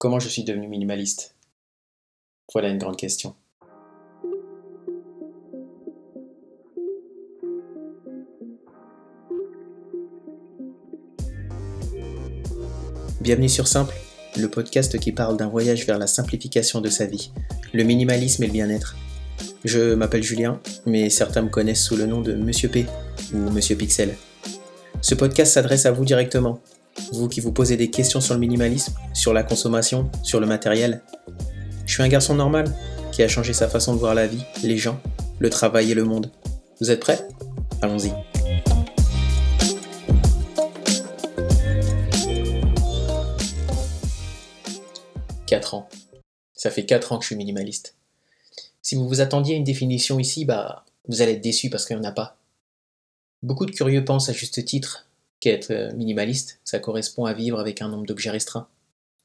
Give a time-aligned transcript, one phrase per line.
[0.00, 1.34] Comment je suis devenu minimaliste?
[2.52, 3.34] Voilà une grande question.
[13.20, 13.96] Bienvenue sur Simple,
[14.36, 17.32] le podcast qui parle d'un voyage vers la simplification de sa vie,
[17.72, 18.94] le minimalisme et le bien-être.
[19.64, 22.86] Je m'appelle Julien, mais certains me connaissent sous le nom de Monsieur P
[23.34, 24.14] ou Monsieur Pixel.
[25.00, 26.60] Ce podcast s'adresse à vous directement,
[27.12, 31.02] vous qui vous posez des questions sur le minimalisme, sur la consommation, sur le matériel.
[31.86, 32.72] Je suis un garçon normal
[33.12, 35.00] qui a changé sa façon de voir la vie, les gens,
[35.38, 36.30] le travail et le monde.
[36.80, 37.26] Vous êtes prêts?
[37.82, 38.12] Allons-y.
[45.46, 45.88] Quatre ans.
[46.54, 47.94] Ça fait 4 ans que je suis minimaliste.
[48.82, 51.96] Si vous vous attendiez à une définition ici, bah, vous allez être déçu parce qu'il
[51.96, 52.36] n'y en a pas.
[53.42, 55.07] Beaucoup de curieux pensent à juste titre
[55.40, 58.68] qu'être euh, minimaliste, ça correspond à vivre avec un nombre d'objets restreint.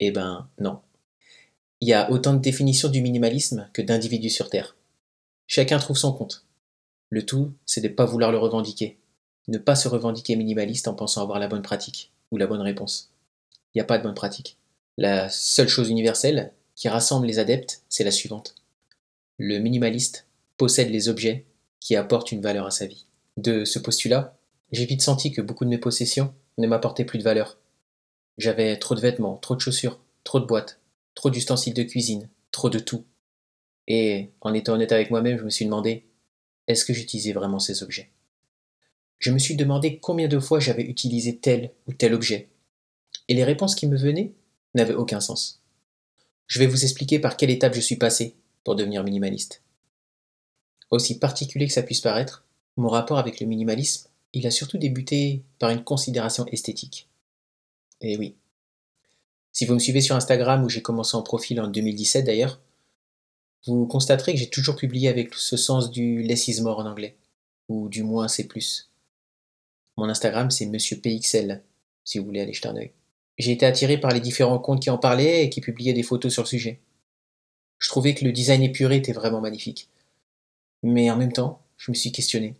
[0.00, 0.80] Eh ben non.
[1.80, 4.76] Il y a autant de définitions du minimalisme que d'individus sur Terre.
[5.46, 6.46] Chacun trouve son compte.
[7.10, 8.98] Le tout, c'est de ne pas vouloir le revendiquer.
[9.48, 13.12] Ne pas se revendiquer minimaliste en pensant avoir la bonne pratique ou la bonne réponse.
[13.74, 14.56] Il n'y a pas de bonne pratique.
[14.96, 18.54] La seule chose universelle qui rassemble les adeptes, c'est la suivante.
[19.38, 21.44] Le minimaliste possède les objets
[21.80, 23.06] qui apportent une valeur à sa vie.
[23.36, 24.36] De ce postulat,
[24.74, 27.58] j'ai vite senti que beaucoup de mes possessions ne m'apportaient plus de valeur.
[28.38, 30.80] J'avais trop de vêtements, trop de chaussures, trop de boîtes,
[31.14, 33.04] trop d'ustensiles de cuisine, trop de tout.
[33.86, 36.04] Et en étant honnête avec moi-même, je me suis demandé
[36.66, 38.10] est-ce que j'utilisais vraiment ces objets?
[39.18, 42.48] Je me suis demandé combien de fois j'avais utilisé tel ou tel objet.
[43.28, 44.32] Et les réponses qui me venaient
[44.74, 45.62] n'avaient aucun sens.
[46.46, 49.62] Je vais vous expliquer par quelle étape je suis passé pour devenir minimaliste.
[50.90, 52.44] Aussi particulier que ça puisse paraître,
[52.76, 57.08] mon rapport avec le minimalisme il a surtout débuté par une considération esthétique.
[58.00, 58.34] Et oui.
[59.52, 62.60] Si vous me suivez sur Instagram où j'ai commencé en profil en 2017 d'ailleurs,
[63.66, 67.16] vous constaterez que j'ai toujours publié avec ce sens du less is en anglais,
[67.68, 68.90] ou du moins c'est plus.
[69.96, 71.62] Mon Instagram c'est Monsieur PXL,
[72.04, 72.92] si vous voulez aller jeter un œil.
[73.38, 76.32] J'ai été attiré par les différents comptes qui en parlaient et qui publiaient des photos
[76.32, 76.80] sur le sujet.
[77.78, 79.88] Je trouvais que le design épuré était vraiment magnifique.
[80.82, 82.54] Mais en même temps, je me suis questionné.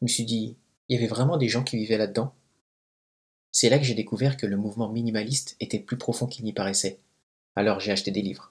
[0.00, 0.56] Je me suis dit,
[0.90, 2.34] il y avait vraiment des gens qui vivaient là-dedans.
[3.52, 6.98] C'est là que j'ai découvert que le mouvement minimaliste était plus profond qu'il n'y paraissait.
[7.54, 8.50] Alors j'ai acheté des livres.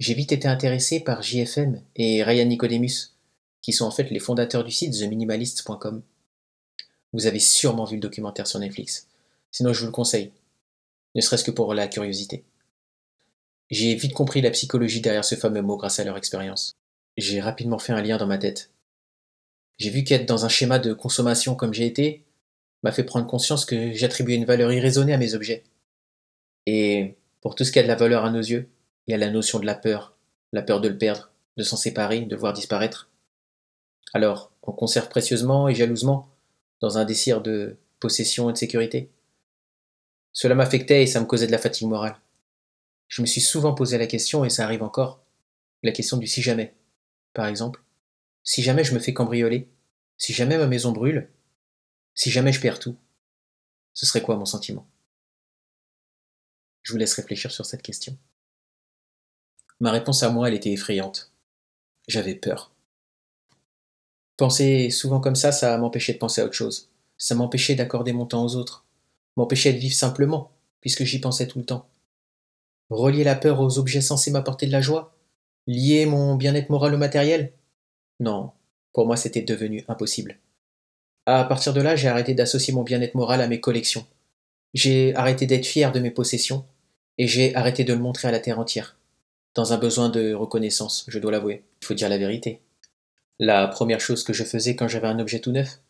[0.00, 3.14] J'ai vite été intéressé par JFM et Ryan Nicodemus,
[3.62, 6.02] qui sont en fait les fondateurs du site theminimalist.com.
[7.12, 9.06] Vous avez sûrement vu le documentaire sur Netflix.
[9.52, 10.32] Sinon, je vous le conseille,
[11.14, 12.42] ne serait-ce que pour la curiosité.
[13.70, 16.74] J'ai vite compris la psychologie derrière ce fameux mot grâce à leur expérience.
[17.16, 18.73] J'ai rapidement fait un lien dans ma tête
[19.78, 22.24] j'ai vu qu'être dans un schéma de consommation comme j'ai été
[22.82, 25.64] m'a fait prendre conscience que j'attribuais une valeur irraisonnée à mes objets.
[26.66, 28.68] Et pour tout ce qui a de la valeur à nos yeux,
[29.06, 30.14] il y a la notion de la peur,
[30.52, 33.10] la peur de le perdre, de s'en séparer, de voir disparaître.
[34.12, 36.28] Alors, on conserve précieusement et jalousement
[36.80, 39.10] dans un désir de possession et de sécurité.
[40.32, 42.16] Cela m'affectait et ça me causait de la fatigue morale.
[43.08, 45.20] Je me suis souvent posé la question, et ça arrive encore,
[45.82, 46.74] la question du si jamais.
[47.32, 47.83] Par exemple,
[48.44, 49.68] si jamais je me fais cambrioler,
[50.18, 51.30] si jamais ma maison brûle,
[52.14, 52.96] si jamais je perds tout,
[53.94, 54.86] ce serait quoi mon sentiment?
[56.82, 58.16] Je vous laisse réfléchir sur cette question.
[59.80, 61.32] Ma réponse à moi, elle était effrayante.
[62.06, 62.70] J'avais peur.
[64.36, 66.90] Penser souvent comme ça, ça m'empêchait de penser à autre chose.
[67.16, 68.84] Ça m'empêchait d'accorder mon temps aux autres.
[69.36, 71.88] M'empêchait de vivre simplement, puisque j'y pensais tout le temps.
[72.90, 75.16] Relier la peur aux objets censés m'apporter de la joie?
[75.66, 77.54] Lier mon bien-être moral au matériel?
[78.20, 78.52] Non,
[78.92, 80.38] pour moi c'était devenu impossible.
[81.26, 84.06] À partir de là, j'ai arrêté d'associer mon bien-être moral à mes collections.
[84.74, 86.66] J'ai arrêté d'être fier de mes possessions,
[87.16, 88.98] et j'ai arrêté de le montrer à la terre entière.
[89.54, 91.64] Dans un besoin de reconnaissance, je dois l'avouer.
[91.80, 92.60] Il faut dire la vérité.
[93.38, 95.80] La première chose que je faisais quand j'avais un objet tout neuf,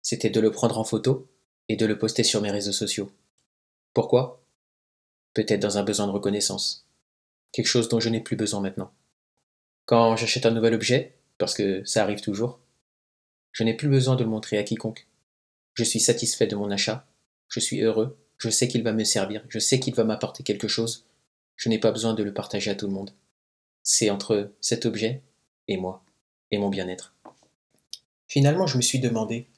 [0.00, 1.28] c'était de le prendre en photo
[1.68, 3.12] et de le poster sur mes réseaux sociaux.
[3.92, 4.42] Pourquoi?
[5.34, 6.88] Peut-être dans un besoin de reconnaissance.
[7.52, 8.92] Quelque chose dont je n'ai plus besoin maintenant.
[9.86, 12.60] Quand j'achète un nouvel objet, parce que ça arrive toujours.
[13.50, 15.08] Je n'ai plus besoin de le montrer à quiconque.
[15.74, 17.08] Je suis satisfait de mon achat,
[17.48, 20.68] je suis heureux, je sais qu'il va me servir, je sais qu'il va m'apporter quelque
[20.68, 21.06] chose,
[21.56, 23.12] je n'ai pas besoin de le partager à tout le monde.
[23.82, 25.22] C'est entre cet objet
[25.66, 26.04] et moi,
[26.50, 27.14] et mon bien-être.
[28.28, 29.48] Finalement, je me suis demandé,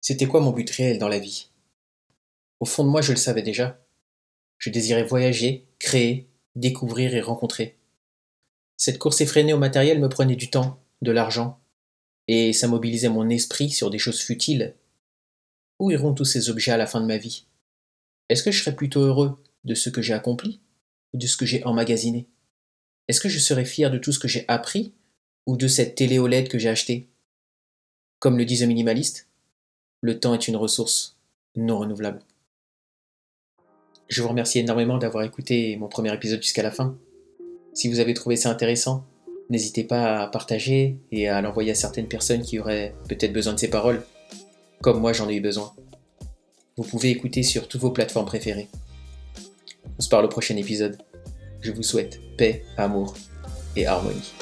[0.00, 1.50] c'était quoi mon but réel dans la vie?
[2.60, 3.84] Au fond de moi, je le savais déjà.
[4.58, 7.76] Je désirais voyager, créer, découvrir et rencontrer.
[8.76, 11.60] Cette course effrénée au matériel me prenait du temps, de l'argent,
[12.26, 14.74] et ça mobilisait mon esprit sur des choses futiles.
[15.78, 17.46] Où iront tous ces objets à la fin de ma vie?
[18.28, 20.60] Est-ce que je serai plutôt heureux de ce que j'ai accompli
[21.14, 22.26] ou de ce que j'ai emmagasiné?
[23.06, 24.92] Est-ce que je serai fier de tout ce que j'ai appris
[25.46, 27.08] ou de cette télé OLED que j'ai achetée?
[28.18, 29.28] Comme le disent les minimalistes,
[30.00, 31.16] le temps est une ressource
[31.56, 32.22] non renouvelable.
[34.08, 36.98] Je vous remercie énormément d'avoir écouté mon premier épisode jusqu'à la fin.
[37.72, 39.06] Si vous avez trouvé ça intéressant,
[39.50, 43.58] n'hésitez pas à partager et à l'envoyer à certaines personnes qui auraient peut-être besoin de
[43.58, 44.04] ces paroles,
[44.82, 45.72] comme moi j'en ai eu besoin.
[46.76, 48.68] Vous pouvez écouter sur toutes vos plateformes préférées.
[49.98, 50.98] On se parle au prochain épisode.
[51.60, 53.14] Je vous souhaite paix, amour
[53.74, 54.32] et harmonie.